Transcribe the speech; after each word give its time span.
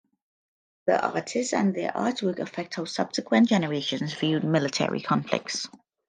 The 0.87 0.99
artists 0.99 1.53
and 1.53 1.75
their 1.75 1.91
artwork 1.91 2.39
affect 2.39 2.73
how 2.73 2.85
subsequent 2.85 3.49
generations 3.49 4.15
view 4.15 4.39
military 4.39 4.99
conflicts. 5.01 5.67